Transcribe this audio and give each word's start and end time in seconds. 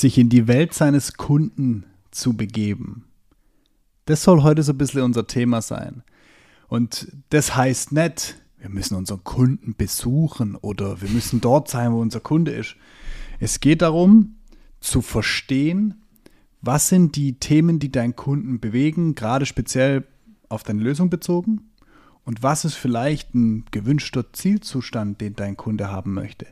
sich 0.00 0.18
in 0.18 0.28
die 0.28 0.48
Welt 0.48 0.74
seines 0.74 1.14
Kunden 1.14 1.84
zu 2.10 2.34
begeben. 2.34 3.04
Das 4.06 4.22
soll 4.22 4.42
heute 4.42 4.62
so 4.62 4.72
ein 4.72 4.78
bisschen 4.78 5.02
unser 5.02 5.26
Thema 5.26 5.62
sein. 5.62 6.02
Und 6.68 7.12
das 7.30 7.54
heißt 7.54 7.92
nicht, 7.92 8.40
wir 8.58 8.70
müssen 8.70 8.96
unseren 8.96 9.22
Kunden 9.22 9.74
besuchen 9.76 10.56
oder 10.56 11.00
wir 11.00 11.08
müssen 11.08 11.40
dort 11.40 11.68
sein, 11.68 11.92
wo 11.92 12.00
unser 12.00 12.20
Kunde 12.20 12.50
ist. 12.50 12.76
Es 13.38 13.60
geht 13.60 13.82
darum, 13.82 14.36
zu 14.80 15.00
verstehen, 15.00 16.02
was 16.60 16.88
sind 16.88 17.16
die 17.16 17.38
Themen, 17.38 17.78
die 17.78 17.92
deinen 17.92 18.16
Kunden 18.16 18.58
bewegen, 18.58 19.14
gerade 19.14 19.46
speziell 19.46 20.06
auf 20.48 20.62
deine 20.62 20.82
Lösung 20.82 21.08
bezogen? 21.08 21.70
Und 22.24 22.42
was 22.42 22.64
ist 22.64 22.74
vielleicht 22.74 23.34
ein 23.34 23.64
gewünschter 23.70 24.32
Zielzustand, 24.32 25.20
den 25.20 25.36
dein 25.36 25.56
Kunde 25.56 25.90
haben 25.90 26.14
möchte? 26.14 26.46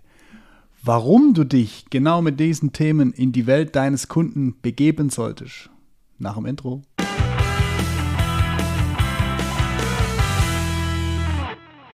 Warum 0.84 1.32
du 1.32 1.44
dich 1.44 1.84
genau 1.90 2.22
mit 2.22 2.40
diesen 2.40 2.72
Themen 2.72 3.12
in 3.12 3.30
die 3.30 3.46
Welt 3.46 3.76
deines 3.76 4.08
Kunden 4.08 4.60
begeben 4.62 5.10
solltest? 5.10 5.70
Nach 6.18 6.34
dem 6.34 6.44
Intro. 6.44 6.82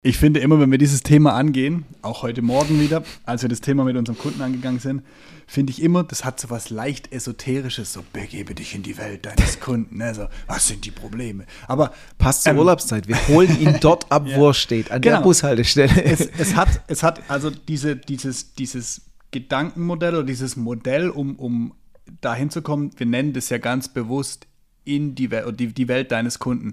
Ich 0.08 0.16
finde 0.16 0.40
immer, 0.40 0.58
wenn 0.58 0.70
wir 0.70 0.78
dieses 0.78 1.02
Thema 1.02 1.34
angehen, 1.34 1.84
auch 2.00 2.22
heute 2.22 2.40
Morgen 2.40 2.80
wieder, 2.80 3.02
als 3.26 3.42
wir 3.42 3.50
das 3.50 3.60
Thema 3.60 3.84
mit 3.84 3.94
unserem 3.94 4.16
Kunden 4.16 4.40
angegangen 4.40 4.80
sind, 4.80 5.02
finde 5.46 5.70
ich 5.70 5.82
immer, 5.82 6.02
das 6.02 6.24
hat 6.24 6.40
so 6.40 6.48
was 6.48 6.70
leicht 6.70 7.12
Esoterisches, 7.12 7.92
so 7.92 8.02
begebe 8.14 8.54
dich 8.54 8.74
in 8.74 8.82
die 8.82 8.96
Welt 8.96 9.26
deines 9.26 9.60
Kunden. 9.60 10.00
Also, 10.00 10.28
was 10.46 10.66
sind 10.66 10.86
die 10.86 10.92
Probleme? 10.92 11.44
Aber 11.66 11.92
passt 12.16 12.44
zur 12.44 12.52
ähm, 12.52 12.60
Urlaubszeit. 12.60 13.06
Wir 13.06 13.16
holen 13.28 13.60
ihn 13.60 13.76
dort 13.82 14.10
ab, 14.10 14.26
ja. 14.26 14.36
wo 14.38 14.48
er 14.48 14.54
steht, 14.54 14.90
an 14.90 15.02
genau. 15.02 15.16
der 15.16 15.24
Bushaltestelle. 15.24 16.02
Es, 16.02 16.20
es, 16.38 16.56
hat, 16.56 16.80
es 16.86 17.02
hat 17.02 17.20
also 17.28 17.50
diese, 17.50 17.94
dieses, 17.94 18.54
dieses 18.54 19.02
Gedankenmodell 19.30 20.14
oder 20.14 20.24
dieses 20.24 20.56
Modell, 20.56 21.10
um, 21.10 21.36
um 21.36 21.74
dahin 22.22 22.48
zu 22.48 22.62
kommen, 22.62 22.92
wir 22.96 23.04
nennen 23.04 23.34
das 23.34 23.50
ja 23.50 23.58
ganz 23.58 23.88
bewusst 23.88 24.46
in 24.86 25.14
die, 25.14 25.30
Welt, 25.30 25.60
die, 25.60 25.66
die 25.66 25.86
Welt 25.86 26.12
deines 26.12 26.38
Kunden. 26.38 26.72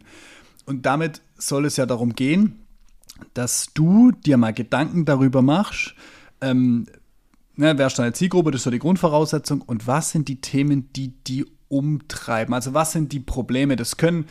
Und 0.65 0.85
damit 0.85 1.19
soll 1.37 1.65
es 1.65 1.75
ja 1.75 1.85
darum 1.85 2.15
gehen, 2.15 2.61
dass 3.33 3.73
du 3.73 4.11
dir 4.11 4.37
mal 4.37 4.53
Gedanken 4.53 5.05
darüber 5.05 5.41
machst, 5.41 5.95
ähm, 6.41 6.85
ne, 7.55 7.77
wer 7.77 7.87
ist 7.87 7.99
deine 7.99 8.13
Zielgruppe, 8.13 8.51
das 8.51 8.59
ist 8.59 8.63
so 8.65 8.71
die 8.71 8.79
Grundvoraussetzung, 8.79 9.61
und 9.61 9.87
was 9.87 10.11
sind 10.11 10.27
die 10.27 10.41
Themen, 10.41 10.91
die 10.93 11.09
die 11.09 11.45
umtreiben? 11.67 12.53
Also 12.53 12.73
was 12.73 12.91
sind 12.91 13.11
die 13.11 13.19
Probleme? 13.19 13.75
Das 13.75 13.97
können 13.97 14.25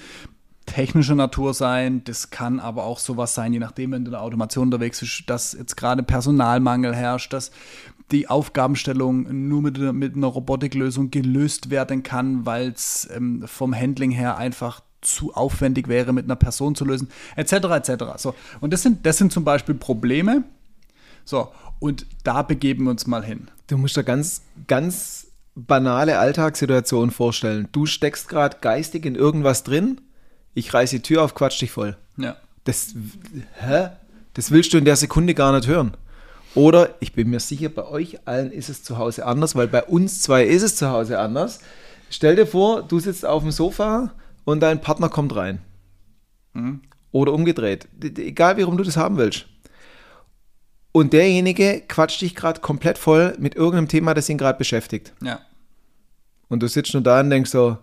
technischer 0.66 1.14
Natur 1.14 1.52
sein, 1.52 2.02
das 2.04 2.30
kann 2.30 2.58
aber 2.58 2.84
auch 2.84 2.98
sowas 2.98 3.34
sein, 3.34 3.52
je 3.52 3.58
nachdem, 3.58 3.92
wenn 3.92 4.04
du 4.04 4.08
in 4.08 4.12
der 4.12 4.22
Automation 4.22 4.68
unterwegs 4.68 5.00
bist, 5.00 5.24
dass 5.26 5.52
jetzt 5.52 5.76
gerade 5.76 6.02
Personalmangel 6.02 6.94
herrscht, 6.94 7.32
dass 7.32 7.50
die 8.10 8.28
Aufgabenstellung 8.28 9.48
nur 9.48 9.62
mit, 9.62 9.78
mit 9.78 10.16
einer 10.16 10.26
Robotiklösung 10.26 11.10
gelöst 11.10 11.70
werden 11.70 12.02
kann, 12.02 12.46
weil 12.46 12.68
es 12.68 13.08
ähm, 13.14 13.42
vom 13.46 13.74
Handling 13.74 14.10
her 14.10 14.36
einfach 14.36 14.80
zu 15.04 15.34
aufwendig 15.34 15.88
wäre, 15.88 16.12
mit 16.12 16.24
einer 16.24 16.36
Person 16.36 16.74
zu 16.74 16.84
lösen, 16.84 17.08
etc. 17.36 17.52
etc. 17.52 18.04
So, 18.16 18.34
und 18.60 18.72
das 18.72 18.82
sind, 18.82 19.06
das 19.06 19.18
sind 19.18 19.32
zum 19.32 19.44
Beispiel 19.44 19.74
Probleme. 19.74 20.44
So, 21.24 21.52
und 21.78 22.06
da 22.22 22.42
begeben 22.42 22.84
wir 22.84 22.90
uns 22.90 23.06
mal 23.06 23.24
hin. 23.24 23.48
Du 23.66 23.78
musst 23.78 23.96
dir 23.96 24.04
ganz, 24.04 24.42
ganz 24.66 25.28
banale 25.54 26.18
Alltagssituation 26.18 27.10
vorstellen. 27.10 27.68
Du 27.72 27.86
steckst 27.86 28.28
gerade 28.28 28.58
geistig 28.60 29.06
in 29.06 29.14
irgendwas 29.14 29.62
drin, 29.62 30.00
ich 30.54 30.72
reiße 30.72 30.96
die 30.96 31.02
Tür 31.02 31.22
auf, 31.22 31.34
quatsch 31.34 31.60
dich 31.60 31.70
voll. 31.70 31.96
Ja. 32.16 32.36
Das, 32.64 32.94
hä? 33.60 33.88
Das 34.34 34.50
willst 34.50 34.72
du 34.72 34.78
in 34.78 34.84
der 34.84 34.96
Sekunde 34.96 35.34
gar 35.34 35.54
nicht 35.54 35.68
hören. 35.68 35.96
Oder 36.54 36.94
ich 37.00 37.12
bin 37.12 37.30
mir 37.30 37.40
sicher, 37.40 37.68
bei 37.68 37.84
euch 37.84 38.26
allen 38.26 38.52
ist 38.52 38.68
es 38.68 38.84
zu 38.84 38.96
Hause 38.96 39.26
anders, 39.26 39.56
weil 39.56 39.66
bei 39.66 39.82
uns 39.82 40.22
zwei 40.22 40.44
ist 40.44 40.62
es 40.62 40.76
zu 40.76 40.88
Hause 40.88 41.18
anders. 41.18 41.60
Stell 42.10 42.36
dir 42.36 42.46
vor, 42.46 42.82
du 42.82 43.00
sitzt 43.00 43.26
auf 43.26 43.42
dem 43.42 43.50
Sofa 43.50 44.12
und 44.44 44.60
dein 44.60 44.80
Partner 44.80 45.08
kommt 45.08 45.34
rein. 45.34 45.60
Mhm. 46.52 46.82
Oder 47.12 47.32
umgedreht. 47.32 47.88
Egal, 48.02 48.58
warum 48.58 48.76
du 48.76 48.84
das 48.84 48.96
haben 48.96 49.16
willst. 49.16 49.46
Und 50.92 51.12
derjenige 51.12 51.82
quatscht 51.88 52.20
dich 52.20 52.34
gerade 52.34 52.60
komplett 52.60 52.98
voll 52.98 53.34
mit 53.38 53.56
irgendeinem 53.56 53.88
Thema, 53.88 54.14
das 54.14 54.28
ihn 54.28 54.38
gerade 54.38 54.58
beschäftigt. 54.58 55.12
Ja. 55.22 55.40
Und 56.48 56.62
du 56.62 56.68
sitzt 56.68 56.94
nur 56.94 57.02
da 57.02 57.20
und 57.20 57.30
denkst 57.30 57.50
so, 57.50 57.78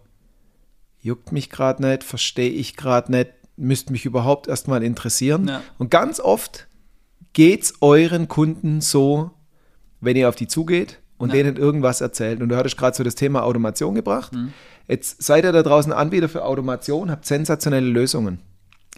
juckt 1.01 1.31
mich 1.31 1.49
gerade 1.49 1.85
nicht, 1.85 2.03
verstehe 2.03 2.51
ich 2.51 2.77
gerade 2.77 3.11
nicht, 3.11 3.31
müsste 3.57 3.91
mich 3.91 4.05
überhaupt 4.05 4.47
erstmal 4.47 4.83
interessieren. 4.83 5.47
Ja. 5.47 5.61
Und 5.77 5.91
ganz 5.91 6.19
oft 6.19 6.67
geht 7.33 7.63
es 7.63 7.73
euren 7.81 8.27
Kunden 8.27 8.81
so, 8.81 9.31
wenn 9.99 10.15
ihr 10.15 10.29
auf 10.29 10.35
die 10.35 10.47
zugeht 10.47 10.99
und 11.17 11.29
ja. 11.29 11.35
denen 11.35 11.57
irgendwas 11.57 12.01
erzählt. 12.01 12.41
Und 12.41 12.49
du 12.49 12.55
hattest 12.55 12.77
gerade 12.77 12.95
so 12.95 13.03
das 13.03 13.15
Thema 13.15 13.43
Automation 13.43 13.93
gebracht. 13.95 14.33
Mhm. 14.33 14.53
Jetzt 14.91 15.23
seid 15.23 15.45
ihr 15.45 15.53
da 15.53 15.63
draußen 15.63 15.93
Anbieter 15.93 16.27
für 16.27 16.43
Automation, 16.43 17.11
habt 17.11 17.25
sensationelle 17.25 17.87
Lösungen. 17.87 18.39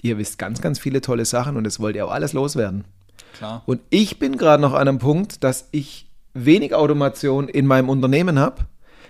Ihr 0.02 0.18
wisst 0.18 0.40
ganz, 0.40 0.59
ganz 0.59 0.80
viele 0.80 1.02
tolle 1.02 1.24
Sachen 1.24 1.56
und 1.56 1.66
das 1.66 1.80
wollt 1.80 1.96
ihr 1.96 2.08
auch 2.08 2.12
alles 2.12 2.34
loswerden. 2.34 2.86
Klar. 3.38 3.62
Und 3.68 3.80
ich 3.92 4.18
bin 4.18 4.38
gerade 4.38 4.59
noch 4.59 4.74
an 4.74 4.88
einem 4.88 4.98
Punkt, 4.98 5.44
dass 5.44 5.68
ich 5.70 6.09
wenig 6.34 6.74
Automation 6.74 7.48
in 7.48 7.68
meinem 7.68 7.90
Unternehmen 7.90 8.40
habe, 8.40 8.64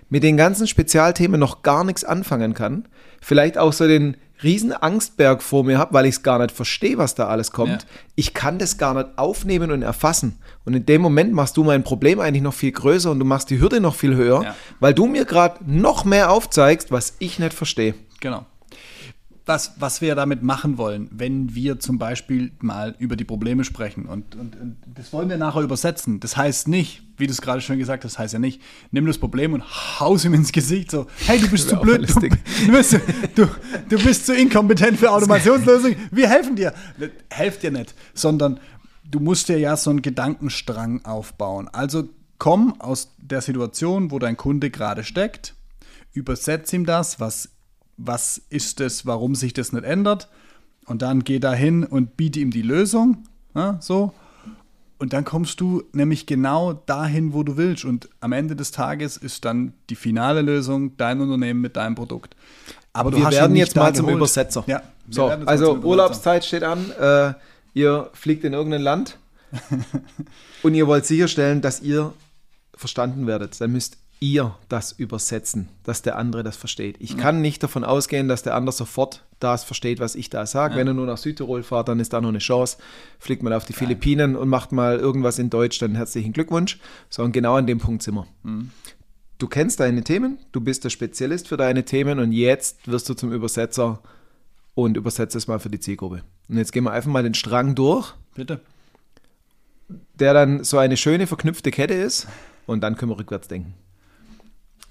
mit 0.09 0.23
den 0.23 0.35
ganzen 0.35 0.67
Spezialthemen 0.67 1.39
noch 1.39 1.61
gar 1.61 1.85
nichts 1.85 2.03
anfangen 2.03 2.53
kann. 2.53 2.89
Vielleicht 3.21 3.57
auch 3.57 3.71
so 3.71 3.87
den 3.87 4.17
riesen 4.43 4.73
Angstberg 4.73 5.41
vor 5.41 5.63
mir 5.63 5.77
habe, 5.77 5.93
weil 5.93 6.05
ich 6.05 6.15
es 6.15 6.23
gar 6.23 6.39
nicht 6.39 6.51
verstehe, 6.51 6.97
was 6.97 7.15
da 7.15 7.27
alles 7.27 7.51
kommt. 7.51 7.83
Ja. 7.83 7.87
Ich 8.15 8.33
kann 8.33 8.59
das 8.59 8.77
gar 8.77 8.93
nicht 8.93 9.17
aufnehmen 9.17 9.71
und 9.71 9.81
erfassen. 9.81 10.39
Und 10.65 10.73
in 10.75 10.85
dem 10.85 11.01
Moment 11.01 11.33
machst 11.33 11.57
du 11.57 11.63
mein 11.63 11.83
Problem 11.83 12.19
eigentlich 12.19 12.43
noch 12.43 12.53
viel 12.53 12.71
größer 12.71 13.11
und 13.11 13.19
du 13.19 13.25
machst 13.25 13.49
die 13.49 13.59
Hürde 13.59 13.79
noch 13.79 13.95
viel 13.95 14.15
höher, 14.15 14.43
ja. 14.43 14.55
weil 14.79 14.93
du 14.93 15.07
mir 15.07 15.25
gerade 15.25 15.59
noch 15.65 16.05
mehr 16.05 16.31
aufzeigst, 16.31 16.91
was 16.91 17.15
ich 17.19 17.39
nicht 17.39 17.53
verstehe. 17.53 17.95
Genau 18.19 18.45
was, 19.45 19.73
was 19.77 19.99
wir 19.99 20.15
damit 20.15 20.41
machen 20.41 20.77
wollen, 20.77 21.09
wenn 21.11 21.53
wir 21.53 21.79
zum 21.79 21.97
Beispiel 21.97 22.51
mal 22.59 22.95
über 22.97 23.17
die 23.17 23.25
Probleme 23.25 23.65
sprechen. 23.65 24.05
Und, 24.05 24.35
und, 24.35 24.55
und 24.55 24.77
das 24.95 25.11
wollen 25.11 25.29
wir 25.29 25.37
nachher 25.37 25.61
übersetzen. 25.61 26.21
Das 26.21 26.37
heißt 26.37 26.69
nicht, 26.69 27.01
wie 27.17 27.27
du 27.27 27.33
es 27.33 27.41
gerade 27.41 27.59
schon 27.59 27.77
gesagt 27.77 28.05
hast, 28.05 28.17
heißt 28.17 28.33
ja 28.33 28.39
nicht, 28.39 28.61
nimm 28.91 29.05
das 29.05 29.17
Problem 29.17 29.53
und 29.53 29.63
haus 29.99 30.23
ihm 30.23 30.33
ins 30.33 30.53
Gesicht 30.53 30.91
so, 30.91 31.07
hey, 31.25 31.39
du 31.39 31.49
bist 31.49 31.67
zu 31.67 31.75
blöd, 31.75 32.09
du, 32.09 32.21
du, 32.65 32.71
bist, 32.71 32.99
du, 33.35 33.47
du 33.89 34.03
bist 34.03 34.25
zu 34.25 34.33
inkompetent 34.33 34.97
für 34.97 35.11
Automationslösungen, 35.11 35.97
wir 36.11 36.29
helfen 36.29 36.55
dir. 36.55 36.73
Helft 37.29 37.63
dir 37.63 37.71
nicht, 37.71 37.93
sondern 38.13 38.61
du 39.03 39.19
musst 39.19 39.49
dir 39.49 39.59
ja 39.59 39.75
so 39.75 39.89
einen 39.89 40.01
Gedankenstrang 40.01 41.03
aufbauen. 41.03 41.67
Also 41.67 42.07
komm 42.37 42.79
aus 42.79 43.13
der 43.17 43.41
Situation, 43.41 44.09
wo 44.09 44.19
dein 44.19 44.37
Kunde 44.37 44.69
gerade 44.69 45.03
steckt, 45.03 45.53
übersetz 46.13 46.71
ihm 46.71 46.85
das, 46.85 47.19
was 47.19 47.49
was 47.97 48.41
ist 48.49 48.81
es, 48.81 49.05
warum 49.05 49.35
sich 49.35 49.53
das 49.53 49.71
nicht 49.71 49.83
ändert. 49.83 50.29
Und 50.85 51.01
dann 51.01 51.23
geh 51.23 51.39
da 51.39 51.53
hin 51.53 51.83
und 51.83 52.17
biete 52.17 52.39
ihm 52.39 52.51
die 52.51 52.61
Lösung. 52.61 53.23
Ja, 53.55 53.77
so. 53.79 54.13
Und 54.97 55.13
dann 55.13 55.25
kommst 55.25 55.59
du 55.59 55.83
nämlich 55.91 56.25
genau 56.25 56.73
dahin, 56.73 57.33
wo 57.33 57.43
du 57.43 57.57
willst. 57.57 57.85
Und 57.85 58.09
am 58.19 58.31
Ende 58.31 58.55
des 58.55 58.71
Tages 58.71 59.17
ist 59.17 59.45
dann 59.45 59.73
die 59.89 59.95
finale 59.95 60.41
Lösung 60.41 60.95
dein 60.97 61.19
Unternehmen 61.19 61.61
mit 61.61 61.75
deinem 61.75 61.95
Produkt. 61.95 62.35
Aber 62.93 63.11
wir 63.11 63.29
werden 63.31 63.55
jetzt 63.55 63.75
mal 63.75 63.93
zum 63.93 64.09
Übersetzer. 64.09 64.63
Ja, 64.67 64.81
so, 65.09 65.25
also 65.25 65.75
Urlaubszeit 65.77 66.45
steht 66.45 66.63
an. 66.63 66.91
Äh, 66.91 67.33
ihr 67.73 68.09
fliegt 68.13 68.43
in 68.43 68.53
irgendein 68.53 68.81
Land 68.81 69.17
und 70.63 70.75
ihr 70.75 70.87
wollt 70.87 71.05
sicherstellen, 71.05 71.61
dass 71.61 71.81
ihr 71.81 72.13
verstanden 72.75 73.27
werdet. 73.27 73.59
Dann 73.59 73.71
müsst 73.71 73.97
ihr 74.19 74.55
das 74.69 74.91
übersetzen, 74.93 75.69
dass 75.83 76.01
der 76.01 76.17
andere 76.17 76.43
das 76.43 76.55
versteht. 76.55 76.95
Ich 76.99 77.11
ja. 77.11 77.17
kann 77.17 77.41
nicht 77.41 77.61
davon 77.61 77.83
ausgehen, 77.83 78.27
dass 78.27 78.43
der 78.43 78.55
andere 78.55 78.73
sofort 78.73 79.25
das 79.39 79.63
versteht, 79.63 79.99
was 79.99 80.15
ich 80.15 80.29
da 80.29 80.45
sage. 80.45 80.73
Ja. 80.73 80.79
Wenn 80.79 80.87
er 80.87 80.93
nur 80.93 81.05
nach 81.05 81.17
Südtirol 81.17 81.63
fährt, 81.63 81.89
dann 81.89 81.99
ist 81.99 82.13
da 82.13 82.21
noch 82.21 82.29
eine 82.29 82.39
Chance. 82.39 82.77
Fliegt 83.19 83.43
mal 83.43 83.53
auf 83.53 83.65
die 83.65 83.73
ja. 83.73 83.79
Philippinen 83.79 84.35
und 84.35 84.47
macht 84.49 84.71
mal 84.71 84.97
irgendwas 84.97 85.39
in 85.39 85.49
Deutsch, 85.49 85.79
dann 85.79 85.95
herzlichen 85.95 86.31
Glückwunsch. 86.33 86.79
So, 87.09 87.23
und 87.23 87.33
genau 87.33 87.55
an 87.55 87.67
dem 87.67 87.79
Punkt 87.79 88.03
sind 88.03 88.15
wir. 88.15 88.27
Mhm. 88.43 88.71
Du 89.39 89.47
kennst 89.47 89.81
deine 89.81 90.03
Themen, 90.03 90.37
du 90.53 90.61
bist 90.61 90.85
der 90.85 90.89
Spezialist 90.89 91.49
für 91.49 91.57
deine 91.57 91.83
Themen 91.83 92.19
und 92.19 92.31
jetzt 92.31 92.87
wirst 92.87 93.09
du 93.09 93.13
zum 93.13 93.33
Übersetzer 93.33 93.99
und 94.73 94.95
übersetzt 94.95 95.35
es 95.35 95.47
mal 95.47 95.59
für 95.59 95.69
die 95.69 95.79
Zielgruppe. 95.79 96.23
Und 96.47 96.57
jetzt 96.57 96.71
gehen 96.71 96.85
wir 96.85 96.91
einfach 96.91 97.11
mal 97.11 97.23
den 97.23 97.33
Strang 97.33 97.75
durch. 97.75 98.13
Bitte. 98.35 98.61
Der 100.15 100.33
dann 100.33 100.63
so 100.63 100.77
eine 100.77 100.95
schöne 100.95 101.27
verknüpfte 101.27 101.71
Kette 101.71 101.93
ist 101.93 102.27
und 102.65 102.81
dann 102.81 102.95
können 102.95 103.11
wir 103.11 103.19
rückwärts 103.19 103.47
denken. 103.47 103.73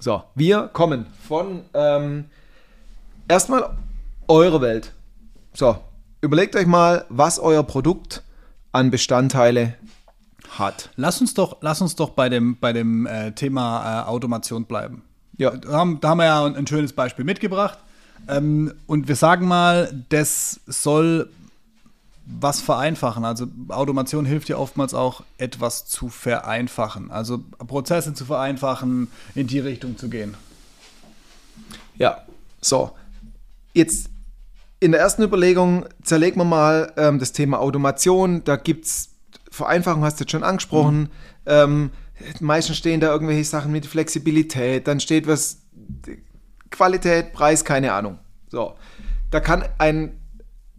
So, 0.03 0.21
wir 0.35 0.67
kommen 0.73 1.05
von 1.25 1.61
ähm, 1.73 2.25
erstmal 3.29 3.69
eure 4.27 4.59
Welt. 4.59 4.91
So, 5.53 5.77
überlegt 6.19 6.57
euch 6.57 6.65
mal, 6.67 7.05
was 7.07 7.39
euer 7.39 7.63
Produkt 7.63 8.21
an 8.73 8.91
Bestandteile 8.91 9.75
hat. 10.49 10.89
Lass 10.97 11.21
uns 11.21 11.33
doch, 11.35 11.55
lass 11.61 11.79
uns 11.79 11.95
doch 11.95 12.09
bei 12.09 12.27
dem, 12.27 12.57
bei 12.59 12.73
dem 12.73 13.05
äh, 13.05 13.31
Thema 13.31 14.01
äh, 14.01 14.05
Automation 14.09 14.65
bleiben. 14.65 15.03
Ja. 15.37 15.51
Da 15.51 15.71
haben, 15.71 16.01
da 16.01 16.09
haben 16.09 16.17
wir 16.17 16.25
ja 16.25 16.45
ein, 16.47 16.57
ein 16.57 16.67
schönes 16.67 16.91
Beispiel 16.91 17.23
mitgebracht. 17.23 17.79
Ähm, 18.27 18.73
und 18.87 19.07
wir 19.07 19.15
sagen 19.15 19.47
mal, 19.47 20.03
das 20.09 20.59
soll 20.65 21.29
was 22.25 22.61
vereinfachen. 22.61 23.25
Also 23.25 23.47
Automation 23.69 24.25
hilft 24.25 24.49
ja 24.49 24.57
oftmals 24.57 24.93
auch, 24.93 25.23
etwas 25.37 25.85
zu 25.85 26.09
vereinfachen. 26.09 27.11
Also 27.11 27.39
Prozesse 27.67 28.13
zu 28.13 28.25
vereinfachen, 28.25 29.09
in 29.35 29.47
die 29.47 29.59
Richtung 29.59 29.97
zu 29.97 30.09
gehen. 30.09 30.35
Ja, 31.97 32.23
so. 32.61 32.91
Jetzt 33.73 34.09
in 34.79 34.91
der 34.91 35.01
ersten 35.01 35.23
Überlegung 35.23 35.85
zerlegen 36.03 36.39
wir 36.39 36.45
mal 36.45 36.93
ähm, 36.97 37.19
das 37.19 37.31
Thema 37.31 37.59
Automation. 37.59 38.43
Da 38.43 38.55
gibt 38.55 38.85
es 38.85 39.09
Vereinfachung, 39.49 40.03
hast 40.03 40.19
du 40.19 40.23
jetzt 40.23 40.31
schon 40.31 40.43
angesprochen. 40.43 41.01
Mhm. 41.01 41.09
Ähm, 41.45 41.91
meistens 42.39 42.77
stehen 42.77 42.99
da 42.99 43.11
irgendwelche 43.11 43.43
Sachen 43.43 43.71
mit 43.71 43.85
Flexibilität, 43.85 44.87
dann 44.87 44.99
steht 44.99 45.27
was 45.27 45.59
Qualität, 46.69 47.33
Preis, 47.33 47.65
keine 47.65 47.93
Ahnung. 47.93 48.17
So. 48.49 48.75
Da 49.29 49.39
kann 49.39 49.63
ein 49.77 50.19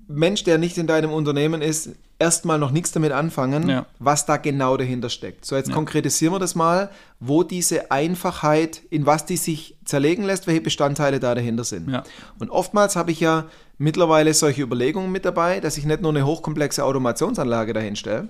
Mensch, 0.09 0.45
der 0.45 0.59
nicht 0.59 0.79
in 0.79 0.87
deinem 0.87 1.13
Unternehmen 1.13 1.63
ist, 1.63 1.91
erstmal 2.19 2.59
noch 2.59 2.71
nichts 2.71 2.93
damit 2.93 3.13
anfangen, 3.13 3.69
ja. 3.69 3.87
was 3.99 4.27
da 4.27 4.37
genau 4.37 4.77
dahinter 4.77 5.09
steckt. 5.09 5.45
So, 5.45 5.57
jetzt 5.57 5.69
ja. 5.69 5.75
konkretisieren 5.75 6.33
wir 6.33 6.39
das 6.39 6.55
mal, 6.55 6.91
wo 7.21 7.43
diese 7.43 7.91
Einfachheit, 7.91 8.83
in 8.91 9.07
was 9.07 9.27
die 9.27 9.37
sich 9.37 9.77
zerlegen 9.85 10.25
lässt, 10.25 10.47
welche 10.47 10.61
Bestandteile 10.61 11.21
da 11.21 11.35
dahinter 11.35 11.65
sind. 11.65 11.91
Ja. 11.91 12.05
Und 12.39 12.51
oftmals 12.51 12.97
habe 12.97 13.11
ich 13.11 13.21
ja 13.21 13.45
mittlerweile 13.79 14.35
solche 14.35 14.63
Überlegungen 14.63 15.11
mit 15.11 15.25
dabei, 15.25 15.61
dass 15.61 15.77
ich 15.77 15.85
nicht 15.85 16.03
nur 16.03 16.11
eine 16.11 16.27
hochkomplexe 16.27 16.85
Automationsanlage 16.85 17.73
dahin 17.73 17.97
stelle, 17.97 18.29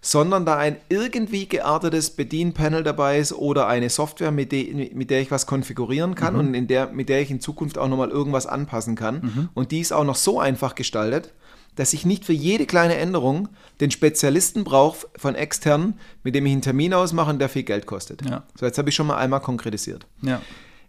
sondern 0.00 0.44
da 0.44 0.56
ein 0.56 0.76
irgendwie 0.88 1.46
geartetes 1.46 2.10
Bedienpanel 2.10 2.82
dabei 2.82 3.18
ist 3.18 3.32
oder 3.32 3.66
eine 3.66 3.90
Software, 3.90 4.30
mit, 4.30 4.52
de, 4.52 4.94
mit 4.94 5.10
der 5.10 5.20
ich 5.20 5.30
was 5.30 5.46
konfigurieren 5.46 6.14
kann 6.14 6.34
mhm. 6.34 6.40
und 6.40 6.54
in 6.54 6.66
der, 6.66 6.88
mit 6.88 7.08
der 7.08 7.22
ich 7.22 7.30
in 7.30 7.40
Zukunft 7.40 7.78
auch 7.78 7.88
nochmal 7.88 8.10
irgendwas 8.10 8.46
anpassen 8.46 8.96
kann. 8.96 9.14
Mhm. 9.22 9.48
Und 9.54 9.72
die 9.72 9.80
ist 9.80 9.92
auch 9.92 10.04
noch 10.04 10.16
so 10.16 10.38
einfach 10.38 10.74
gestaltet, 10.74 11.32
dass 11.76 11.92
ich 11.92 12.06
nicht 12.06 12.24
für 12.24 12.32
jede 12.32 12.66
kleine 12.66 12.96
Änderung 12.96 13.48
den 13.80 13.90
Spezialisten 13.90 14.62
brauche 14.62 15.08
von 15.16 15.34
extern, 15.34 15.98
mit 16.22 16.34
dem 16.34 16.46
ich 16.46 16.52
einen 16.52 16.62
Termin 16.62 16.94
ausmache 16.94 17.30
und 17.30 17.40
der 17.40 17.48
viel 17.48 17.64
Geld 17.64 17.86
kostet. 17.86 18.28
Ja. 18.28 18.44
So, 18.58 18.66
jetzt 18.66 18.78
habe 18.78 18.90
ich 18.90 18.94
schon 18.94 19.06
mal 19.06 19.16
einmal 19.16 19.40
konkretisiert. 19.40 20.06
Ja. 20.22 20.40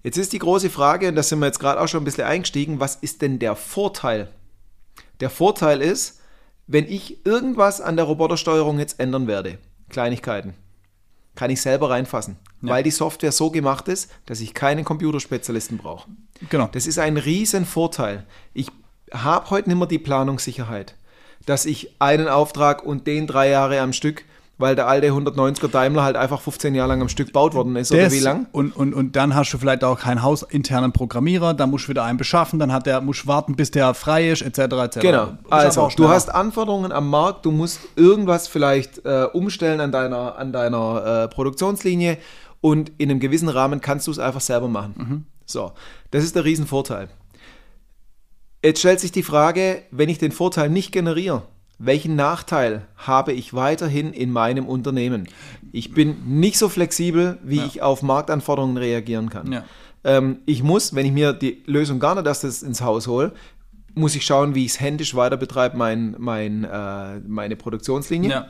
Jetzt 0.05 0.17
ist 0.17 0.33
die 0.33 0.39
große 0.39 0.69
Frage, 0.69 1.07
und 1.07 1.15
da 1.15 1.23
sind 1.23 1.39
wir 1.39 1.47
jetzt 1.47 1.59
gerade 1.59 1.81
auch 1.81 1.87
schon 1.87 2.03
ein 2.03 2.05
bisschen 2.05 2.27
eingestiegen, 2.27 2.79
was 2.79 2.95
ist 2.95 3.23
denn 3.23 3.39
der 3.39 3.55
Vorteil? 3.55 4.29
Der 5.19 5.31
Vorteil 5.31 5.81
ist, 5.81 6.19
wenn 6.67 6.87
ich 6.87 7.25
irgendwas 7.25 7.81
an 7.81 7.95
der 7.95 8.05
Robotersteuerung 8.05 8.77
jetzt 8.77 8.99
ändern 8.99 9.25
werde, 9.25 9.57
Kleinigkeiten, 9.89 10.53
kann 11.33 11.49
ich 11.49 11.59
selber 11.59 11.89
reinfassen, 11.89 12.37
ja. 12.61 12.69
weil 12.69 12.83
die 12.83 12.91
Software 12.91 13.31
so 13.31 13.49
gemacht 13.49 13.87
ist, 13.87 14.11
dass 14.27 14.41
ich 14.41 14.53
keinen 14.53 14.85
Computerspezialisten 14.85 15.79
brauche. 15.79 16.07
Genau. 16.51 16.69
Das 16.71 16.85
ist 16.85 16.99
ein 16.99 17.17
riesen 17.17 17.65
Vorteil. 17.65 18.27
Ich 18.53 18.67
habe 19.11 19.49
heute 19.49 19.69
nicht 19.69 19.77
mehr 19.79 19.87
die 19.87 19.97
Planungssicherheit, 19.97 20.93
dass 21.47 21.65
ich 21.65 21.99
einen 21.99 22.27
Auftrag 22.27 22.83
und 22.83 23.07
den 23.07 23.25
drei 23.25 23.49
Jahre 23.49 23.79
am 23.79 23.91
Stück 23.91 24.23
weil 24.57 24.75
der 24.75 24.87
alte 24.87 25.09
190er 25.11 25.67
Daimler 25.67 26.03
halt 26.03 26.15
einfach 26.15 26.39
15 26.39 26.75
Jahre 26.75 26.89
lang 26.89 27.01
am 27.01 27.09
Stück 27.09 27.27
gebaut 27.27 27.53
worden 27.53 27.75
ist, 27.75 27.91
das, 27.91 27.97
oder 27.97 28.11
wie 28.11 28.19
lang? 28.19 28.47
Und, 28.51 28.75
und, 28.75 28.93
und 28.93 29.15
dann 29.15 29.35
hast 29.35 29.51
du 29.51 29.57
vielleicht 29.57 29.83
auch 29.83 29.99
keinen 29.99 30.23
hausinternen 30.23 30.93
Programmierer, 30.93 31.53
dann 31.53 31.69
musst 31.69 31.85
du 31.85 31.89
wieder 31.89 32.03
einen 32.03 32.17
beschaffen, 32.17 32.59
dann 32.59 32.71
hat 32.71 32.85
der, 32.85 33.01
musst 33.01 33.27
warten, 33.27 33.55
bis 33.55 33.71
der 33.71 33.93
frei 33.93 34.29
ist, 34.29 34.41
etc. 34.41 34.59
etc. 34.59 34.99
Genau, 34.99 35.37
also 35.49 35.89
du 35.95 36.07
hast 36.07 36.33
Anforderungen 36.33 36.91
am 36.91 37.09
Markt, 37.09 37.45
du 37.45 37.51
musst 37.51 37.79
irgendwas 37.95 38.47
vielleicht 38.47 39.05
äh, 39.05 39.27
umstellen 39.33 39.81
an 39.81 39.91
deiner, 39.91 40.37
an 40.37 40.53
deiner 40.53 41.23
äh, 41.23 41.27
Produktionslinie 41.27 42.17
und 42.61 42.93
in 42.97 43.09
einem 43.09 43.19
gewissen 43.19 43.49
Rahmen 43.49 43.81
kannst 43.81 44.07
du 44.07 44.11
es 44.11 44.19
einfach 44.19 44.41
selber 44.41 44.67
machen. 44.67 44.93
Mhm. 44.97 45.25
So, 45.45 45.73
das 46.11 46.23
ist 46.23 46.35
der 46.35 46.45
Riesenvorteil. 46.45 47.09
Jetzt 48.63 48.79
stellt 48.79 48.99
sich 48.99 49.11
die 49.11 49.21
Frage, 49.21 49.83
wenn 49.91 50.09
ich 50.09 50.17
den 50.17 50.31
Vorteil 50.31 50.69
nicht 50.69 50.91
generiere, 50.91 51.43
welchen 51.77 52.15
Nachteil 52.15 52.87
habe 52.97 53.33
ich 53.33 53.53
weiterhin 53.53 54.13
in 54.13 54.31
meinem 54.31 54.65
Unternehmen? 54.65 55.27
Ich 55.71 55.93
bin 55.93 56.39
nicht 56.39 56.57
so 56.57 56.69
flexibel, 56.69 57.37
wie 57.43 57.57
ja. 57.57 57.65
ich 57.65 57.81
auf 57.81 58.01
Marktanforderungen 58.01 58.77
reagieren 58.77 59.29
kann. 59.29 59.51
Ja. 59.51 59.63
Ähm, 60.03 60.37
ich 60.45 60.63
muss, 60.63 60.95
wenn 60.95 61.05
ich 61.05 61.11
mir 61.11 61.33
die 61.33 61.63
Lösung 61.65 61.99
gar 61.99 62.15
nicht 62.15 62.27
erst 62.27 62.63
ins 62.63 62.81
Haus 62.81 63.07
hole, 63.07 63.33
muss 63.93 64.15
ich 64.15 64.25
schauen, 64.25 64.55
wie 64.55 64.65
ich 64.65 64.73
es 64.73 64.79
händisch 64.79 65.15
weiter 65.15 65.37
betreibe, 65.37 65.77
mein, 65.77 66.15
mein, 66.17 66.63
äh, 66.63 67.19
meine 67.27 67.55
Produktionslinie. 67.55 68.29
Ja. 68.29 68.47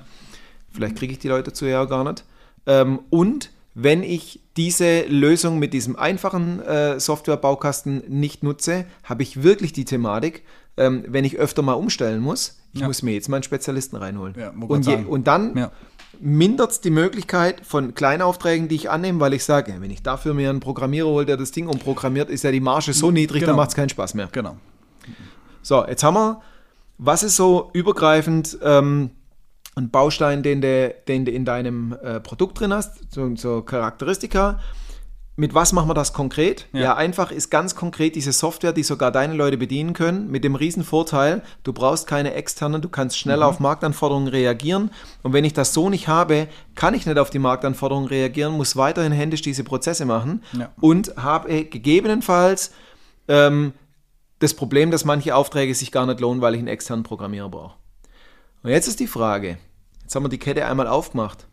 Vielleicht 0.71 0.97
kriege 0.97 1.13
ich 1.13 1.19
die 1.19 1.27
Leute 1.27 1.53
zu 1.53 1.65
ja 1.65 1.85
gar 1.85 2.03
nicht. 2.03 2.25
Ähm, 2.65 2.99
und 3.09 3.51
wenn 3.73 4.03
ich 4.03 4.41
diese 4.57 5.03
Lösung 5.03 5.59
mit 5.59 5.73
diesem 5.73 5.95
einfachen 5.95 6.61
äh, 6.61 6.99
Softwarebaukasten 6.99 8.03
nicht 8.07 8.43
nutze, 8.43 8.85
habe 9.03 9.23
ich 9.23 9.43
wirklich 9.43 9.73
die 9.73 9.85
Thematik, 9.85 10.43
ähm, 10.77 11.03
wenn 11.07 11.25
ich 11.25 11.37
öfter 11.37 11.61
mal 11.61 11.73
umstellen 11.73 12.21
muss, 12.21 12.59
ich 12.75 12.81
ja. 12.81 12.87
muss 12.87 13.01
mir 13.01 13.13
jetzt 13.13 13.29
mal 13.29 13.37
einen 13.37 13.43
Spezialisten 13.43 13.95
reinholen. 13.95 14.35
Ja, 14.37 14.51
und, 14.67 14.85
je, 14.85 14.97
und, 14.97 15.27
dann 15.27 15.55
ja. 15.55 15.71
mindert 16.19 16.71
es 16.71 16.81
die 16.81 16.89
Möglichkeit 16.89 17.65
von 17.65 17.95
Kleinaufträgen, 17.95 18.67
die 18.67 18.75
ich 18.75 18.89
annehme, 18.89 19.21
weil 19.21 19.33
ich 19.33 19.45
sage, 19.45 19.73
wenn 19.79 19.89
ich 19.89 20.03
dafür 20.03 20.33
mir 20.33 20.49
einen 20.49 20.59
Programmierer 20.59 21.07
hole, 21.07 21.25
der 21.25 21.37
das 21.37 21.51
Ding 21.51 21.67
umprogrammiert, 21.67 22.29
ist 22.29 22.43
ja 22.43 22.51
die 22.51 22.59
Marge 22.59 22.91
so 22.91 23.11
niedrig, 23.11 23.39
genau. 23.39 23.51
dann 23.51 23.55
macht 23.55 23.69
es 23.69 23.75
keinen 23.75 23.87
Spaß 23.87 24.13
mehr. 24.13 24.27
Genau. 24.29 24.57
So, 25.61 25.87
jetzt 25.87 26.03
haben 26.03 26.15
wir, 26.15 26.41
was 26.97 27.23
ist 27.23 27.37
so 27.37 27.69
übergreifend 27.71 28.57
ähm, 28.61 29.11
ein 29.75 29.89
Baustein, 29.89 30.43
den 30.43 30.59
du, 30.59 30.93
den 31.07 31.25
in 31.27 31.45
deinem 31.45 31.95
äh, 32.03 32.19
Produkt 32.19 32.59
drin 32.59 32.73
hast, 32.73 33.09
so, 33.09 33.33
so 33.37 33.61
Charakteristika 33.61 34.59
mit 35.37 35.53
was 35.53 35.73
machen 35.73 35.89
wir 35.89 35.93
das 35.93 36.13
konkret? 36.13 36.67
Ja. 36.71 36.79
ja. 36.79 36.95
einfach 36.95 37.31
ist 37.31 37.49
ganz 37.49 37.75
konkret 37.75 38.15
diese 38.15 38.31
Software, 38.31 38.71
die 38.71 38.83
sogar 38.83 39.11
deine 39.11 39.33
Leute 39.33 39.57
bedienen 39.57 39.93
können, 39.93 40.31
mit 40.31 40.43
dem 40.43 40.55
riesen 40.55 40.83
Vorteil, 40.83 41.43
du 41.63 41.73
brauchst 41.73 42.07
keine 42.07 42.33
externen, 42.33 42.81
du 42.81 42.87
kannst 42.87 43.17
schnell 43.17 43.37
mhm. 43.37 43.43
auf 43.43 43.59
Marktanforderungen 43.59 44.29
reagieren. 44.29 44.91
Und 45.23 45.33
wenn 45.33 45.43
ich 45.43 45.53
das 45.53 45.73
so 45.73 45.89
nicht 45.89 46.07
habe, 46.07 46.47
kann 46.75 46.93
ich 46.93 47.05
nicht 47.05 47.17
auf 47.17 47.29
die 47.29 47.39
Marktanforderungen 47.39 48.07
reagieren, 48.07 48.53
muss 48.53 48.77
weiterhin 48.77 49.11
händisch 49.11 49.41
diese 49.41 49.63
Prozesse 49.63 50.05
machen 50.05 50.41
ja. 50.53 50.71
und 50.79 51.17
habe 51.17 51.65
gegebenenfalls 51.65 52.71
ähm, 53.27 53.73
das 54.39 54.53
Problem, 54.53 54.91
dass 54.91 55.03
manche 55.03 55.35
Aufträge 55.35 55.75
sich 55.75 55.91
gar 55.91 56.05
nicht 56.05 56.21
lohnen, 56.21 56.41
weil 56.41 56.53
ich 56.53 56.59
einen 56.59 56.67
externen 56.69 57.03
Programmierer 57.03 57.49
brauche. 57.49 57.75
Und 58.63 58.69
jetzt 58.69 58.87
ist 58.87 58.99
die 58.99 59.07
Frage, 59.07 59.57
jetzt 60.01 60.15
haben 60.15 60.23
wir 60.23 60.29
die 60.29 60.39
Kette 60.39 60.65
einmal 60.65 60.87
aufgemacht. 60.87 61.47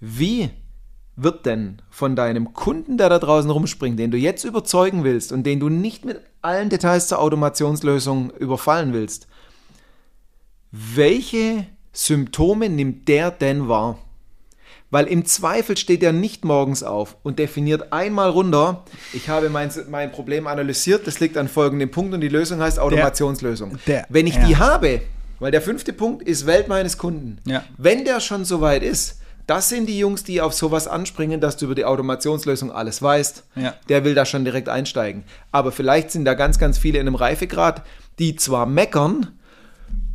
Wie 0.00 0.50
wird 1.16 1.46
denn 1.46 1.80
von 1.90 2.16
deinem 2.16 2.54
Kunden, 2.54 2.98
der 2.98 3.08
da 3.08 3.18
draußen 3.18 3.50
rumspringt, 3.50 3.98
den 3.98 4.10
du 4.10 4.18
jetzt 4.18 4.44
überzeugen 4.44 5.04
willst 5.04 5.32
und 5.32 5.44
den 5.44 5.60
du 5.60 5.68
nicht 5.68 6.04
mit 6.04 6.20
allen 6.42 6.70
Details 6.70 7.08
zur 7.08 7.20
Automationslösung 7.20 8.30
überfallen 8.30 8.92
willst, 8.92 9.28
welche 10.72 11.66
Symptome 11.92 12.68
nimmt 12.68 13.06
der 13.08 13.30
denn 13.30 13.68
wahr? 13.68 13.98
Weil 14.90 15.06
im 15.06 15.24
Zweifel 15.24 15.76
steht 15.76 16.02
er 16.02 16.12
nicht 16.12 16.44
morgens 16.44 16.82
auf 16.82 17.16
und 17.22 17.38
definiert 17.38 17.92
einmal 17.92 18.30
runter, 18.30 18.84
ich 19.12 19.28
habe 19.28 19.50
mein, 19.50 19.70
mein 19.88 20.12
Problem 20.12 20.46
analysiert, 20.46 21.06
das 21.06 21.20
liegt 21.20 21.36
an 21.36 21.48
folgendem 21.48 21.90
Punkt 21.90 22.14
und 22.14 22.20
die 22.20 22.28
Lösung 22.28 22.60
heißt 22.60 22.78
Automationslösung. 22.78 23.78
Der, 23.86 24.02
der, 24.02 24.06
Wenn 24.08 24.26
ich 24.26 24.36
ja. 24.36 24.46
die 24.46 24.56
habe, 24.56 25.00
weil 25.40 25.50
der 25.50 25.62
fünfte 25.62 25.92
Punkt 25.92 26.22
ist 26.22 26.46
Welt 26.46 26.68
meines 26.68 26.98
Kunden, 26.98 27.38
ja. 27.44 27.64
wenn 27.76 28.04
der 28.04 28.20
schon 28.20 28.44
so 28.44 28.60
weit 28.60 28.82
ist, 28.82 29.20
das 29.46 29.68
sind 29.68 29.86
die 29.86 29.98
Jungs, 29.98 30.24
die 30.24 30.40
auf 30.40 30.54
sowas 30.54 30.88
anspringen, 30.88 31.40
dass 31.40 31.56
du 31.56 31.66
über 31.66 31.74
die 31.74 31.84
Automationslösung 31.84 32.72
alles 32.72 33.02
weißt. 33.02 33.44
Ja. 33.56 33.74
Der 33.88 34.04
will 34.04 34.14
da 34.14 34.24
schon 34.24 34.44
direkt 34.44 34.68
einsteigen. 34.68 35.24
Aber 35.52 35.70
vielleicht 35.70 36.10
sind 36.10 36.24
da 36.24 36.34
ganz, 36.34 36.58
ganz 36.58 36.78
viele 36.78 36.98
in 36.98 37.06
einem 37.06 37.14
Reifegrad, 37.14 37.82
die 38.18 38.36
zwar 38.36 38.64
meckern, 38.64 39.38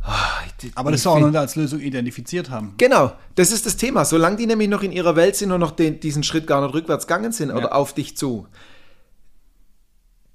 ah, 0.02 0.40
aber 0.74 0.90
das 0.90 1.06
auch 1.06 1.20
noch 1.20 1.32
als 1.34 1.54
Lösung 1.56 1.80
identifiziert 1.80 2.50
haben. 2.50 2.74
Genau, 2.76 3.12
das 3.36 3.52
ist 3.52 3.66
das 3.66 3.76
Thema. 3.76 4.04
Solange 4.04 4.36
die 4.36 4.46
nämlich 4.46 4.68
noch 4.68 4.82
in 4.82 4.92
ihrer 4.92 5.14
Welt 5.16 5.36
sind 5.36 5.52
und 5.52 5.60
noch 5.60 5.72
den, 5.72 6.00
diesen 6.00 6.22
Schritt 6.22 6.46
gar 6.46 6.62
nicht 6.62 6.74
rückwärts 6.74 7.06
gegangen 7.06 7.32
sind 7.32 7.50
ja. 7.50 7.56
oder 7.56 7.74
auf 7.74 7.94
dich 7.94 8.16
zu. 8.16 8.48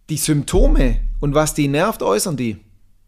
Die 0.09 0.17
Symptome 0.17 1.01
und 1.19 1.33
was 1.33 1.53
die 1.53 1.67
nervt, 1.67 2.01
äußern 2.01 2.37
die. 2.37 2.57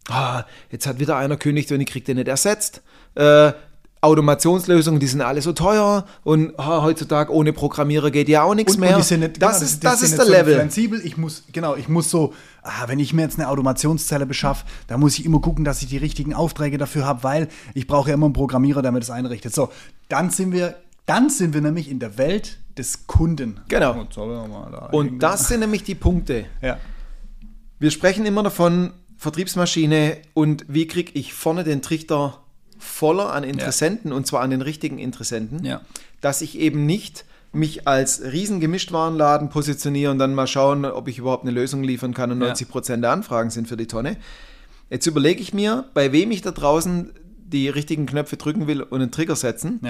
Ah, 0.08 0.44
jetzt 0.70 0.86
hat 0.86 0.98
wieder 0.98 1.16
einer 1.16 1.36
kündigt 1.36 1.70
und 1.72 1.80
ich 1.80 1.86
krieg 1.86 2.04
den 2.04 2.16
nicht 2.16 2.28
ersetzt. 2.28 2.82
Äh, 3.14 3.52
Automationslösungen, 4.00 5.00
die 5.00 5.06
sind 5.08 5.22
alle 5.22 5.42
so 5.42 5.52
teuer 5.52 6.06
und 6.22 6.52
oh, 6.56 6.82
heutzutage 6.82 7.32
ohne 7.32 7.52
Programmierer 7.52 8.10
geht 8.10 8.28
ja 8.28 8.44
auch 8.44 8.54
nichts 8.54 8.74
und, 8.74 8.80
mehr. 8.80 8.96
Und 8.96 9.10
nicht, 9.10 9.42
das 9.42 9.58
genau, 9.58 9.64
ist, 9.64 9.84
das 9.84 10.02
ist 10.02 10.18
der 10.18 10.26
so 10.26 10.30
Level. 10.30 10.54
Flexibel. 10.54 11.00
Ich 11.04 11.16
muss, 11.16 11.44
genau, 11.52 11.74
ich 11.74 11.88
muss 11.88 12.10
so, 12.10 12.32
ah, 12.62 12.84
wenn 12.86 13.00
ich 13.00 13.12
mir 13.12 13.22
jetzt 13.22 13.38
eine 13.38 13.48
Automationszelle 13.48 14.24
beschaffe, 14.24 14.64
da 14.86 14.98
muss 14.98 15.18
ich 15.18 15.24
immer 15.24 15.40
gucken, 15.40 15.64
dass 15.64 15.82
ich 15.82 15.88
die 15.88 15.96
richtigen 15.96 16.32
Aufträge 16.32 16.78
dafür 16.78 17.06
habe, 17.06 17.24
weil 17.24 17.48
ich 17.74 17.88
brauche 17.88 18.10
ja 18.10 18.14
immer 18.14 18.26
einen 18.26 18.34
Programmierer, 18.34 18.82
der 18.82 18.92
mir 18.92 19.00
das 19.00 19.10
einrichtet. 19.10 19.52
So, 19.52 19.70
dann 20.08 20.30
sind 20.30 20.52
wir, 20.52 20.76
dann 21.06 21.28
sind 21.28 21.54
wir 21.54 21.60
nämlich 21.60 21.90
in 21.90 21.98
der 21.98 22.18
Welt 22.18 22.58
des 22.76 23.08
Kunden. 23.08 23.60
Genau. 23.68 24.06
Und 24.92 25.18
das 25.20 25.48
sind 25.48 25.60
nämlich 25.60 25.82
die 25.82 25.96
Punkte. 25.96 26.44
Ja. 26.62 26.78
Wir 27.80 27.90
sprechen 27.90 28.24
immer 28.26 28.44
davon, 28.44 28.92
Vertriebsmaschine 29.16 30.18
und 30.34 30.64
wie 30.68 30.86
kriege 30.86 31.10
ich 31.14 31.34
vorne 31.34 31.64
den 31.64 31.82
Trichter 31.82 32.38
voller 32.78 33.32
an 33.32 33.44
Interessenten 33.44 34.10
ja. 34.10 34.16
und 34.16 34.26
zwar 34.26 34.40
an 34.40 34.50
den 34.50 34.62
richtigen 34.62 34.98
Interessenten, 34.98 35.64
ja. 35.64 35.80
dass 36.20 36.40
ich 36.42 36.58
eben 36.58 36.86
nicht 36.86 37.24
mich 37.52 37.88
als 37.88 38.22
riesen 38.22 38.60
Gemischtwarenladen 38.60 39.48
positioniere 39.48 40.10
und 40.10 40.18
dann 40.18 40.34
mal 40.34 40.46
schauen, 40.46 40.84
ob 40.84 41.08
ich 41.08 41.18
überhaupt 41.18 41.44
eine 41.44 41.52
Lösung 41.52 41.82
liefern 41.82 42.14
kann 42.14 42.30
und 42.30 42.40
ja. 42.40 42.48
90 42.48 42.68
Prozent 42.68 43.02
der 43.02 43.12
Anfragen 43.12 43.50
sind 43.50 43.68
für 43.68 43.76
die 43.76 43.86
Tonne. 43.86 44.16
Jetzt 44.90 45.06
überlege 45.06 45.40
ich 45.40 45.52
mir, 45.54 45.86
bei 45.94 46.12
wem 46.12 46.30
ich 46.30 46.42
da 46.42 46.50
draußen 46.50 47.10
die 47.38 47.68
richtigen 47.68 48.06
Knöpfe 48.06 48.36
drücken 48.36 48.66
will 48.66 48.82
und 48.82 49.00
einen 49.00 49.10
Trigger 49.10 49.36
setzen. 49.36 49.80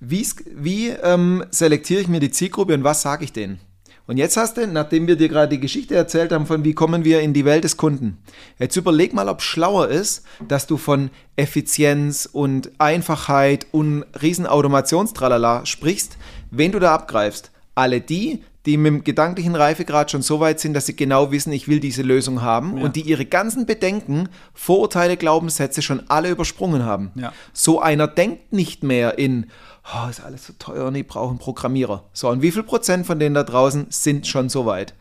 Wie, 0.00 0.26
wie 0.54 0.88
ähm, 0.88 1.44
selektiere 1.50 2.00
ich 2.00 2.08
mir 2.08 2.20
die 2.20 2.30
Zielgruppe 2.30 2.74
und 2.74 2.84
was 2.84 3.02
sage 3.02 3.24
ich 3.24 3.32
denen? 3.32 3.60
Und 4.06 4.18
jetzt 4.18 4.36
hast 4.36 4.56
du, 4.56 4.66
nachdem 4.68 5.08
wir 5.08 5.16
dir 5.16 5.28
gerade 5.28 5.56
die 5.56 5.60
Geschichte 5.60 5.96
erzählt 5.96 6.30
haben, 6.30 6.46
von 6.46 6.64
wie 6.64 6.74
kommen 6.74 7.04
wir 7.04 7.20
in 7.20 7.34
die 7.34 7.44
Welt 7.44 7.64
des 7.64 7.76
Kunden, 7.76 8.18
jetzt 8.58 8.76
überleg 8.76 9.12
mal, 9.12 9.28
ob 9.28 9.42
schlauer 9.42 9.88
ist, 9.88 10.24
dass 10.46 10.66
du 10.66 10.76
von 10.76 11.10
Effizienz 11.34 12.28
und 12.30 12.70
Einfachheit 12.78 13.66
und 13.72 14.04
Riesenautomationstralala 14.20 15.66
sprichst, 15.66 16.18
wen 16.50 16.72
du 16.72 16.78
da 16.78 16.94
abgreifst. 16.94 17.50
Alle 17.74 18.00
die, 18.00 18.42
die 18.66 18.76
mit 18.76 18.86
dem 18.92 19.04
gedanklichen 19.04 19.54
Reifegrad 19.54 20.10
schon 20.10 20.22
so 20.22 20.40
weit 20.40 20.60
sind, 20.60 20.74
dass 20.74 20.86
sie 20.86 20.96
genau 20.96 21.30
wissen, 21.30 21.52
ich 21.52 21.68
will 21.68 21.80
diese 21.80 22.02
Lösung 22.02 22.42
haben 22.42 22.76
Ja. 22.78 22.84
und 22.84 22.96
die 22.96 23.02
ihre 23.02 23.24
ganzen 23.24 23.64
Bedenken, 23.64 24.28
Vorurteile, 24.54 25.16
Glaubenssätze 25.16 25.82
schon 25.82 26.02
alle 26.08 26.30
übersprungen 26.30 26.84
haben. 26.84 27.12
Ja. 27.14 27.32
So 27.52 27.80
einer 27.80 28.08
denkt 28.08 28.52
nicht 28.52 28.82
mehr 28.82 29.18
in, 29.18 29.46
oh, 29.94 30.08
ist 30.10 30.20
alles 30.20 30.46
so 30.46 30.52
teuer 30.58 30.86
und 30.86 30.94
ich 30.96 31.06
brauche 31.06 31.30
einen 31.30 31.38
Programmierer. 31.38 32.04
So, 32.12 32.28
und 32.28 32.42
wie 32.42 32.50
viel 32.50 32.64
Prozent 32.64 33.06
von 33.06 33.18
denen 33.18 33.34
da 33.36 33.44
draußen 33.44 33.86
sind 33.90 34.26
schon 34.26 34.48
so 34.48 34.66
weit? 34.66 34.94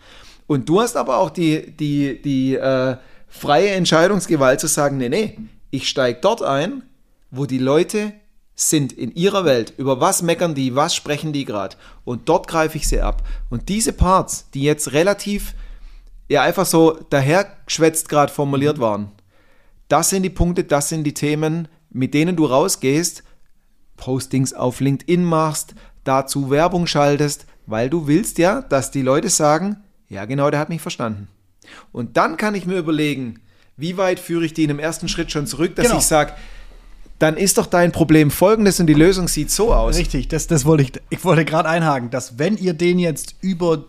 Und 0.48 0.70
du 0.70 0.80
hast 0.80 0.96
aber 0.96 1.18
auch 1.18 1.32
die, 1.32 1.72
die, 1.76 2.22
die 2.22 2.56
äh, 2.56 2.98
freie 3.28 3.72
Entscheidungsgewalt 3.72 4.60
zu 4.60 4.68
sagen, 4.68 4.98
nee, 4.98 5.10
nee, 5.10 5.38
ich 5.72 5.90
steige 5.90 6.20
dort 6.22 6.44
ein, 6.44 6.84
wo 7.32 7.46
die 7.48 7.58
Leute 7.58 8.14
sind 8.56 8.94
in 8.94 9.14
ihrer 9.14 9.44
Welt. 9.46 9.74
Über 9.78 10.00
was 10.00 10.22
meckern 10.22 10.56
die, 10.56 10.76
was 10.76 10.96
sprechen 10.96 11.34
die 11.34 11.46
gerade? 11.46 11.76
Und 12.06 12.30
dort 12.30 12.48
greife 12.48 12.78
ich 12.78 12.88
sie 12.88 13.02
ab. 13.02 13.24
Und 13.50 13.68
diese 13.70 13.92
Parts, 13.94 14.50
die 14.54 14.64
jetzt 14.64 14.94
relativ, 14.94 15.54
ja 16.30 16.42
einfach 16.42 16.66
so 16.66 16.98
dahergeschwätzt 17.10 18.08
gerade 18.10 18.32
formuliert 18.32 18.80
waren, 18.80 19.12
das 19.90 20.10
sind 20.10 20.24
die 20.24 20.30
Punkte, 20.30 20.64
das 20.64 20.90
sind 20.90 21.04
die 21.04 21.14
Themen, 21.14 21.68
mit 21.92 22.14
denen 22.14 22.36
du 22.36 22.46
rausgehst, 22.46 23.24
Postings 23.98 24.54
auf 24.54 24.80
LinkedIn 24.80 25.24
machst, 25.24 25.76
dazu 26.04 26.50
Werbung 26.50 26.88
schaltest, 26.88 27.46
weil 27.66 27.90
du 27.90 28.08
willst 28.08 28.38
ja, 28.38 28.62
dass 28.62 28.92
die 28.92 29.02
Leute 29.02 29.30
sagen, 29.30 29.78
ja 30.08 30.26
genau, 30.26 30.50
der 30.50 30.60
hat 30.60 30.70
mich 30.70 30.82
verstanden. 30.82 31.28
Und 31.92 32.18
dann 32.18 32.38
kann 32.38 32.56
ich 32.56 32.66
mir 32.66 32.78
überlegen, 32.78 33.42
wie 33.78 33.98
weit 33.98 34.20
führe 34.20 34.46
ich 34.46 34.54
die 34.54 34.64
in 34.64 34.70
dem 34.70 34.80
ersten 34.80 35.08
Schritt 35.08 35.32
schon 35.32 35.48
zurück, 35.48 35.76
dass 35.76 35.88
Genau. 35.88 35.98
ich 36.00 36.06
sage, 36.06 36.34
dann 37.20 37.38
ist 37.38 37.58
doch 37.58 37.66
dein 37.66 37.92
Problem 37.92 38.30
folgendes 38.32 38.80
und 38.80 38.88
die 38.88 38.94
Lösung 38.94 39.28
sieht 39.28 39.50
so 39.52 39.74
aus. 39.74 39.98
Richtig, 39.98 40.28
das, 40.28 40.48
das 40.48 40.66
wollte 40.66 40.84
ich, 40.84 40.92
ich 41.10 41.24
wollte 41.24 41.46
gerade 41.46 41.70
einhaken, 41.70 42.10
dass 42.10 42.38
wenn 42.38 42.58
ihr 42.58 42.74
den 42.74 43.00
jetzt 43.00 43.36
über 43.42 43.86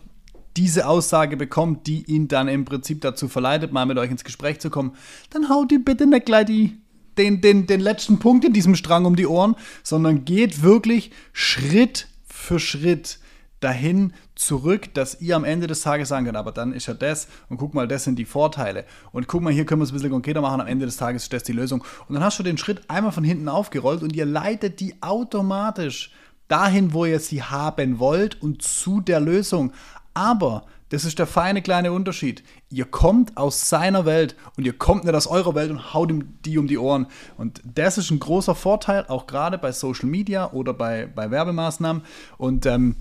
diese 0.57 0.87
Aussage 0.87 1.37
bekommt, 1.37 1.87
die 1.87 2.05
ihn 2.05 2.29
dann 2.29 2.49
im 2.49 2.65
Prinzip 2.65 3.01
dazu 3.01 3.29
verleitet, 3.29 3.73
mal 3.73 3.85
mit 3.85 3.99
euch 3.99 4.11
ins 4.11 4.25
Gespräch 4.25 4.59
zu 4.61 4.71
kommen, 4.71 4.93
dann 5.31 5.49
haut 5.49 5.71
ihr 5.73 5.85
bitte 5.85 6.07
nicht 6.07 6.27
gleich 6.27 6.47
die, 6.47 6.79
den, 7.19 7.41
den, 7.41 7.67
den 7.67 7.81
letzten 7.81 8.19
Punkt 8.19 8.45
in 8.45 8.53
diesem 8.53 8.75
Strang 8.75 9.05
um 9.05 9.17
die 9.17 9.27
Ohren, 9.27 9.57
sondern 9.83 10.25
geht 10.25 10.63
wirklich 10.63 11.11
Schritt 11.33 12.09
für 12.27 12.59
Schritt 12.59 13.19
dahin 13.67 14.13
zurück, 14.37 14.95
dass 14.95 15.21
ihr 15.21 15.35
am 15.35 15.43
Ende 15.43 15.67
des 15.67 15.81
Tages 15.81 16.09
sagen 16.09 16.25
könnt, 16.25 16.37
aber 16.37 16.53
dann 16.53 16.73
ist 16.73 16.87
ja 16.87 16.95
das 16.95 17.27
und 17.49 17.57
guck 17.57 17.75
mal, 17.75 17.89
das 17.89 18.05
sind 18.05 18.17
die 18.17 18.25
Vorteile. 18.25 18.85
Und 19.11 19.27
guck 19.27 19.43
mal, 19.43 19.53
hier 19.53 19.67
können 19.67 19.81
wir 19.81 19.85
es 19.85 19.91
ein 19.91 19.95
bisschen 19.95 20.13
konkreter 20.13 20.41
machen, 20.41 20.61
am 20.61 20.69
Ende 20.69 20.87
des 20.87 20.97
Tages 20.97 21.25
ist 21.25 21.33
das 21.33 21.43
die 21.43 21.53
Lösung. 21.53 21.83
Und 22.07 22.15
dann 22.15 22.23
hast 22.23 22.39
du 22.39 22.45
den 22.45 22.59
Schritt 22.59 22.83
einmal 22.87 23.11
von 23.11 23.25
hinten 23.25 23.49
aufgerollt 23.49 24.05
und 24.05 24.15
ihr 24.15 24.25
leitet 24.25 24.79
die 24.79 24.95
automatisch 25.03 26.13
dahin, 26.47 26.93
wo 26.93 27.07
ihr 27.07 27.19
sie 27.19 27.43
haben 27.43 27.99
wollt 27.99 28.41
und 28.41 28.63
zu 28.63 29.01
der 29.01 29.19
Lösung. 29.19 29.73
Aber 30.15 30.65
das 30.91 31.05
ist 31.05 31.19
der 31.19 31.27
feine 31.27 31.63
kleine 31.63 31.91
Unterschied. 31.91 32.45
Ihr 32.71 32.85
kommt 32.85 33.37
aus 33.37 33.69
seiner 33.69 34.07
Welt 34.07 34.37
und 34.57 34.65
ihr 34.65 34.73
kommt 34.73 35.05
nicht 35.05 35.15
aus 35.15 35.27
eurer 35.27 35.57
Welt 35.57 35.73
und 35.73 35.93
haut 35.93 36.11
ihm 36.11 36.39
die 36.45 36.59
um 36.59 36.69
die 36.69 36.79
Ohren. 36.79 37.07
Und 37.37 37.61
das 37.65 37.99
ist 37.99 38.13
ein 38.13 38.21
großer 38.21 38.55
Vorteil, 38.55 39.05
auch 39.09 39.27
gerade 39.27 39.59
bei 39.59 39.73
Social 39.73 40.09
Media 40.09 40.53
oder 40.53 40.73
bei, 40.73 41.07
bei 41.13 41.33
Werbemaßnahmen. 41.33 42.03
Und 42.39 42.67
ähm, 42.67 42.95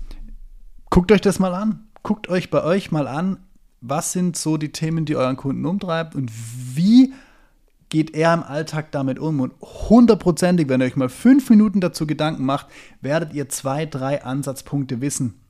guckt 0.90 1.12
euch 1.12 1.20
das 1.20 1.38
mal 1.38 1.54
an. 1.54 1.86
Guckt 2.02 2.28
euch 2.28 2.50
bei 2.50 2.62
euch 2.62 2.92
mal 2.92 3.08
an, 3.08 3.38
was 3.80 4.12
sind 4.12 4.36
so 4.36 4.56
die 4.56 4.72
Themen, 4.72 5.04
die 5.04 5.16
euren 5.16 5.36
Kunden 5.36 5.66
umtreibt 5.66 6.14
und 6.14 6.30
wie 6.74 7.12
geht 7.88 8.14
er 8.14 8.34
im 8.34 8.42
Alltag 8.42 8.92
damit 8.92 9.18
um. 9.18 9.40
Und 9.40 9.54
hundertprozentig, 9.60 10.68
wenn 10.68 10.80
ihr 10.80 10.86
euch 10.86 10.96
mal 10.96 11.08
fünf 11.08 11.50
Minuten 11.50 11.80
dazu 11.80 12.06
Gedanken 12.06 12.44
macht, 12.44 12.66
werdet 13.00 13.32
ihr 13.32 13.48
zwei, 13.48 13.86
drei 13.86 14.22
Ansatzpunkte 14.24 15.00
wissen. 15.00 15.40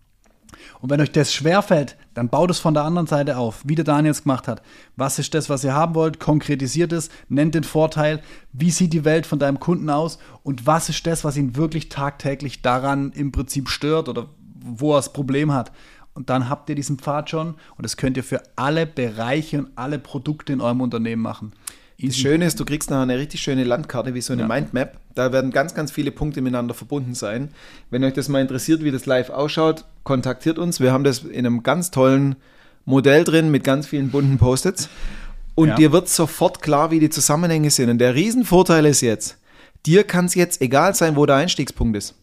Und 0.81 0.91
wenn 0.91 1.01
euch 1.01 1.13
das 1.13 1.33
schwerfällt, 1.33 1.97
dann 2.15 2.29
baut 2.29 2.51
es 2.51 2.59
von 2.59 2.75
der 2.75 2.85
anderen 2.85 3.07
Seite 3.07 3.37
auf, 3.37 3.63
wie 3.65 3.75
der 3.75 3.85
Daniel 3.85 4.13
es 4.13 4.23
gemacht 4.23 4.49
hat. 4.49 4.63
Was 4.97 5.19
ist 5.19 5.35
das, 5.35 5.51
was 5.51 5.65
ihr 5.65 5.75
haben 5.75 5.95
wollt? 5.95 6.21
Konkretisiert 6.21 6.93
es, 6.93 7.11
nennt 7.29 7.55
den 7.55 7.65
Vorteil, 7.65 8.23
wie 8.53 8.71
sieht 8.71 8.93
die 8.93 9.05
Welt 9.05 9.27
von 9.27 9.39
deinem 9.39 9.61
Kunden 9.61 9.91
aus 9.91 10.19
und 10.43 10.67
was 10.67 10.89
ist 10.89 11.07
das, 11.07 11.25
was 11.25 11.37
ihn 11.37 11.57
wirklich 11.57 11.89
tagtäglich 11.89 12.63
daran 12.63 13.13
im 13.13 13.33
Prinzip 13.33 13.69
stört 13.69 14.09
oder 14.09 14.29
wo 14.67 14.93
er 14.93 14.97
das 14.99 15.13
Problem 15.13 15.53
hat. 15.53 15.73
Und 16.15 16.31
dann 16.31 16.49
habt 16.49 16.69
ihr 16.71 16.75
diesen 16.75 16.99
Pfad 16.99 17.31
schon 17.31 17.49
und 17.77 17.83
das 17.85 17.97
könnt 17.97 18.17
ihr 18.17 18.25
für 18.25 18.43
alle 18.57 18.87
Bereiche 18.87 19.59
und 19.59 19.69
alle 19.77 19.99
Produkte 19.99 20.53
in 20.53 20.61
eurem 20.61 20.81
Unternehmen 20.81 21.23
machen. 21.23 21.53
Das 22.01 22.17
Schöne 22.17 22.45
ist, 22.47 22.61
du 22.61 22.65
kriegst 22.67 22.91
nachher 22.91 23.03
eine 23.03 23.19
richtig 23.19 23.41
schöne 23.41 23.65
Landkarte, 23.65 24.13
wie 24.15 24.21
so 24.21 24.33
eine 24.35 24.43
Ja. 24.43 24.49
Mindmap. 24.49 24.99
Da 25.15 25.33
werden 25.33 25.51
ganz, 25.51 25.75
ganz 25.75 25.91
viele 25.91 26.11
Punkte 26.11 26.43
miteinander 26.43 26.75
verbunden 26.75 27.15
sein. 27.15 27.49
Wenn 27.91 28.05
euch 28.05 28.13
das 28.13 28.29
mal 28.29 28.41
interessiert, 28.43 28.85
wie 28.85 28.91
das 28.91 29.07
live 29.07 29.31
ausschaut, 29.31 29.87
kontaktiert 30.05 30.59
uns. 30.59 30.79
Wir 30.79 30.93
haben 30.93 31.05
das 31.05 31.21
in 31.21 31.47
einem 31.47 31.63
ganz 31.63 31.91
tollen 31.91 32.37
Modell 32.85 33.25
drin 33.25 33.51
mit 33.51 33.65
ganz 33.65 33.87
vielen 33.87 34.11
bunten 34.11 34.37
Post-its. 34.37 34.91
Und 35.55 35.69
Ja. 35.69 35.75
dir 35.77 35.93
wird 35.93 36.09
sofort 36.11 36.61
klar, 36.61 36.91
wie 36.91 37.01
die 37.01 37.09
Zusammenhänge 37.09 37.71
sind. 37.71 37.89
Und 37.89 37.99
der 37.99 38.15
Riesenvorteil 38.15 38.85
ist 38.85 39.01
jetzt, 39.01 39.39
dir 39.87 40.05
kann 40.05 40.27
es 40.27 40.35
jetzt 40.35 40.61
egal 40.61 40.95
sein, 40.95 41.17
wo 41.17 41.25
der 41.25 41.37
Einstiegspunkt 41.37 41.97
ist. 41.97 42.15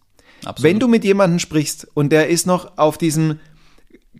Wenn 0.60 0.80
du 0.80 0.88
mit 0.88 1.04
jemandem 1.04 1.40
sprichst 1.40 1.88
und 1.94 2.12
der 2.12 2.30
ist 2.30 2.48
noch 2.48 2.78
auf 2.78 2.98
diesem 2.98 3.40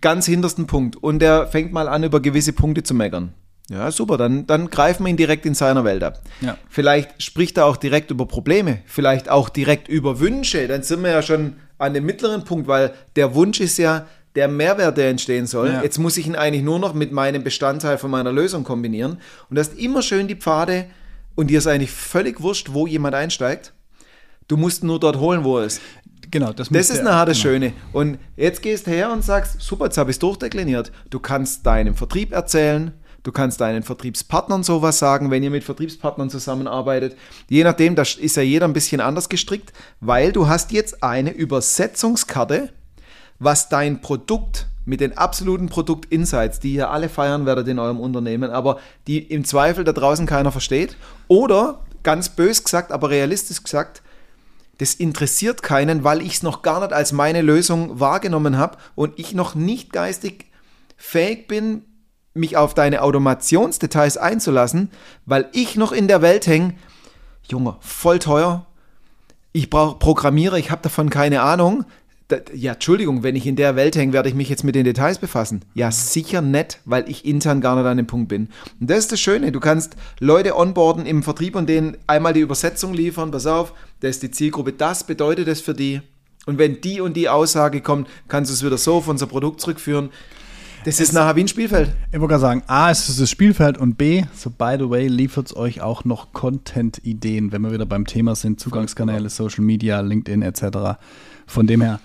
ganz 0.00 0.26
hintersten 0.26 0.66
Punkt 0.66 0.96
und 0.96 1.20
der 1.20 1.46
fängt 1.46 1.72
mal 1.72 1.88
an, 1.88 2.04
über 2.04 2.20
gewisse 2.20 2.52
Punkte 2.52 2.82
zu 2.82 2.94
meckern. 2.94 3.32
Ja, 3.70 3.90
super, 3.90 4.18
dann, 4.18 4.46
dann 4.46 4.68
greifen 4.68 5.04
wir 5.04 5.10
ihn 5.10 5.16
direkt 5.16 5.46
in 5.46 5.54
seiner 5.54 5.84
Welt 5.84 6.02
ab. 6.02 6.20
Ja. 6.42 6.58
Vielleicht 6.68 7.22
spricht 7.22 7.56
er 7.56 7.64
auch 7.64 7.78
direkt 7.78 8.10
über 8.10 8.26
Probleme, 8.26 8.80
vielleicht 8.84 9.30
auch 9.30 9.48
direkt 9.48 9.88
über 9.88 10.20
Wünsche. 10.20 10.68
Dann 10.68 10.82
sind 10.82 11.02
wir 11.02 11.10
ja 11.10 11.22
schon 11.22 11.54
an 11.78 11.94
dem 11.94 12.04
mittleren 12.04 12.44
Punkt, 12.44 12.68
weil 12.68 12.92
der 13.16 13.34
Wunsch 13.34 13.60
ist 13.60 13.78
ja 13.78 14.06
der 14.34 14.48
Mehrwert, 14.48 14.98
der 14.98 15.08
entstehen 15.08 15.46
soll. 15.46 15.68
Ja. 15.68 15.82
Jetzt 15.82 15.98
muss 15.98 16.16
ich 16.16 16.26
ihn 16.26 16.36
eigentlich 16.36 16.64
nur 16.64 16.78
noch 16.78 16.92
mit 16.92 17.12
meinem 17.12 17.42
Bestandteil 17.42 17.96
von 17.96 18.10
meiner 18.10 18.32
Lösung 18.32 18.64
kombinieren. 18.64 19.18
Und 19.48 19.56
du 19.56 19.60
hast 19.60 19.78
immer 19.78 20.02
schön 20.02 20.28
die 20.28 20.34
Pfade 20.34 20.86
und 21.34 21.48
dir 21.48 21.58
ist 21.58 21.66
eigentlich 21.66 21.92
völlig 21.92 22.42
wurscht, 22.42 22.72
wo 22.72 22.86
jemand 22.86 23.14
einsteigt. 23.14 23.72
Du 24.46 24.56
musst 24.56 24.82
ihn 24.82 24.88
nur 24.88 25.00
dort 25.00 25.16
holen, 25.18 25.44
wo 25.44 25.58
er 25.58 25.64
ist. 25.64 25.80
Genau, 26.30 26.52
das, 26.52 26.68
Das 26.68 26.90
ist 26.90 27.02
nachher 27.02 27.26
das 27.26 27.40
genau. 27.40 27.54
Schöne. 27.54 27.72
Und 27.92 28.18
jetzt 28.36 28.62
gehst 28.62 28.86
du 28.86 28.90
her 28.90 29.12
und 29.12 29.24
sagst, 29.24 29.60
super, 29.60 29.86
jetzt 29.86 29.98
habe 29.98 30.10
ich 30.10 30.16
es 30.16 30.18
durchdekliniert. 30.18 30.92
Du 31.10 31.18
kannst 31.18 31.66
deinem 31.66 31.94
Vertrieb 31.94 32.32
erzählen, 32.32 32.92
du 33.22 33.32
kannst 33.32 33.60
deinen 33.60 33.82
Vertriebspartnern 33.82 34.62
sowas 34.62 34.98
sagen, 34.98 35.30
wenn 35.30 35.42
ihr 35.42 35.50
mit 35.50 35.64
Vertriebspartnern 35.64 36.30
zusammenarbeitet. 36.30 37.16
Je 37.48 37.64
nachdem, 37.64 37.94
da 37.94 38.02
ist 38.02 38.36
ja 38.36 38.42
jeder 38.42 38.66
ein 38.66 38.72
bisschen 38.72 39.00
anders 39.00 39.28
gestrickt, 39.28 39.72
weil 40.00 40.32
du 40.32 40.46
hast 40.46 40.72
jetzt 40.72 41.02
eine 41.02 41.32
Übersetzungskarte, 41.32 42.70
was 43.38 43.68
dein 43.68 44.00
Produkt 44.00 44.68
mit 44.84 45.00
den 45.00 45.16
absoluten 45.16 45.68
Produkt-Insights, 45.68 46.60
die 46.60 46.74
ihr 46.74 46.90
alle 46.90 47.08
feiern 47.08 47.46
werdet 47.46 47.68
in 47.68 47.78
eurem 47.78 48.00
Unternehmen, 48.00 48.50
aber 48.50 48.78
die 49.06 49.18
im 49.18 49.44
Zweifel 49.44 49.84
da 49.84 49.92
draußen 49.92 50.26
keiner 50.26 50.52
versteht. 50.52 50.96
Oder, 51.26 51.80
ganz 52.02 52.28
bös 52.28 52.62
gesagt, 52.62 52.92
aber 52.92 53.10
realistisch 53.10 53.62
gesagt, 53.62 54.02
das 54.78 54.94
interessiert 54.94 55.62
keinen, 55.62 56.04
weil 56.04 56.22
ich 56.22 56.34
es 56.34 56.42
noch 56.42 56.62
gar 56.62 56.80
nicht 56.80 56.92
als 56.92 57.12
meine 57.12 57.42
Lösung 57.42 58.00
wahrgenommen 58.00 58.58
habe 58.58 58.78
und 58.94 59.18
ich 59.18 59.34
noch 59.34 59.54
nicht 59.54 59.92
geistig 59.92 60.46
fähig 60.96 61.48
bin, 61.48 61.82
mich 62.34 62.56
auf 62.56 62.74
deine 62.74 63.02
Automationsdetails 63.02 64.16
einzulassen, 64.16 64.90
weil 65.24 65.48
ich 65.52 65.76
noch 65.76 65.92
in 65.92 66.08
der 66.08 66.22
Welt 66.22 66.46
hänge, 66.46 66.74
Junge, 67.48 67.76
voll 67.80 68.18
teuer, 68.18 68.66
ich 69.52 69.70
brauche 69.70 69.98
Programmierer, 69.98 70.56
ich 70.56 70.70
habe 70.72 70.82
davon 70.82 71.10
keine 71.10 71.42
Ahnung. 71.42 71.84
Da, 72.26 72.38
ja, 72.54 72.72
Entschuldigung, 72.72 73.22
wenn 73.22 73.36
ich 73.36 73.46
in 73.46 73.54
der 73.54 73.76
Welt 73.76 73.94
hänge, 73.96 74.14
werde 74.14 74.28
ich 74.28 74.34
mich 74.34 74.48
jetzt 74.48 74.64
mit 74.64 74.74
den 74.74 74.84
Details 74.84 75.18
befassen. 75.18 75.62
Ja, 75.74 75.92
sicher 75.92 76.40
nicht, 76.40 76.80
weil 76.86 77.08
ich 77.08 77.24
intern 77.24 77.60
gar 77.60 77.76
nicht 77.76 77.84
an 77.84 77.98
dem 77.98 78.06
Punkt 78.06 78.28
bin. 78.28 78.48
Und 78.80 78.90
das 78.90 79.00
ist 79.00 79.12
das 79.12 79.20
Schöne, 79.20 79.52
du 79.52 79.60
kannst 79.60 79.94
Leute 80.18 80.56
onboarden 80.56 81.06
im 81.06 81.22
Vertrieb 81.22 81.54
und 81.54 81.68
denen 81.68 81.96
einmal 82.06 82.32
die 82.32 82.40
Übersetzung 82.40 82.94
liefern, 82.94 83.30
pass 83.30 83.46
auf, 83.46 83.74
das 84.00 84.10
ist 84.12 84.22
die 84.22 84.30
Zielgruppe, 84.30 84.72
das 84.72 85.04
bedeutet 85.04 85.48
es 85.48 85.60
für 85.60 85.74
die. 85.74 86.00
Und 86.46 86.58
wenn 86.58 86.80
die 86.80 87.00
und 87.00 87.16
die 87.16 87.28
Aussage 87.28 87.80
kommt, 87.80 88.08
kannst 88.28 88.50
du 88.50 88.54
es 88.54 88.64
wieder 88.64 88.76
so 88.76 88.96
auf 88.96 89.08
unser 89.08 89.26
Produkt 89.26 89.60
zurückführen. 89.60 90.10
Das 90.84 91.00
ist 91.00 91.14
nachher 91.14 91.34
wie 91.36 91.40
ein 91.40 91.48
Spielfeld. 91.48 91.90
Ich 92.12 92.20
wollte 92.20 92.32
gerade 92.32 92.40
sagen, 92.42 92.62
A, 92.66 92.90
es 92.90 93.08
ist 93.08 93.18
das 93.18 93.30
Spielfeld 93.30 93.78
und 93.78 93.96
B, 93.96 94.24
so 94.34 94.50
by 94.50 94.76
the 94.78 94.90
way, 94.90 95.08
liefert 95.08 95.46
es 95.46 95.56
euch 95.56 95.80
auch 95.80 96.04
noch 96.04 96.34
Content-Ideen, 96.34 97.52
wenn 97.52 97.62
wir 97.62 97.72
wieder 97.72 97.86
beim 97.86 98.06
Thema 98.06 98.36
sind, 98.36 98.60
Zugangskanäle, 98.60 99.30
Social 99.30 99.64
Media, 99.64 100.00
LinkedIn 100.00 100.42
etc. 100.42 100.98
Von 101.46 101.66
dem 101.66 101.80
her, 101.80 102.00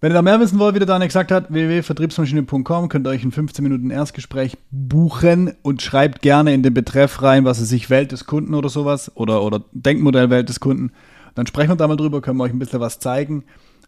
Wenn 0.00 0.12
ihr 0.12 0.14
da 0.14 0.22
mehr 0.22 0.38
wissen 0.38 0.60
wollt, 0.60 0.76
wie 0.76 0.78
der 0.78 0.86
Daniel 0.86 1.08
gesagt 1.08 1.32
hat, 1.32 1.52
www.vertriebsmaschine.com 1.52 2.88
könnt 2.88 3.06
ihr 3.06 3.10
euch 3.10 3.24
ein 3.24 3.32
15 3.32 3.64
Minuten 3.64 3.90
Erstgespräch 3.90 4.56
buchen 4.70 5.54
und 5.62 5.82
schreibt 5.82 6.22
gerne 6.22 6.54
in 6.54 6.62
den 6.62 6.72
Betreff 6.72 7.20
rein, 7.20 7.44
was 7.44 7.58
es 7.58 7.68
sich 7.68 7.90
Welt 7.90 8.12
des 8.12 8.24
Kunden 8.24 8.54
oder 8.54 8.68
sowas 8.68 9.10
oder, 9.16 9.42
oder 9.42 9.64
Denkmodell 9.72 10.30
Welt 10.30 10.48
des 10.48 10.60
Kunden. 10.60 10.92
Dann 11.34 11.48
sprechen 11.48 11.70
wir 11.70 11.76
da 11.76 11.88
mal 11.88 11.96
drüber, 11.96 12.20
können 12.20 12.38
wir 12.38 12.44
euch 12.44 12.52
ein 12.52 12.60
bisschen 12.60 12.80
was 12.80 13.00
zeigen. 13.00 13.44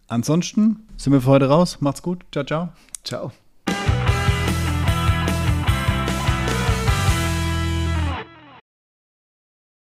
Ansonsten 0.09 0.89
sind 0.97 1.13
wir 1.13 1.21
für 1.21 1.31
heute 1.31 1.49
raus. 1.49 1.79
Macht's 1.81 2.03
gut. 2.03 2.25
Ciao, 2.33 2.45
ciao. 2.45 2.69
Ciao. 3.05 3.31